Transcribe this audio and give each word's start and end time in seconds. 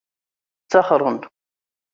Ttaxren. 0.63 1.17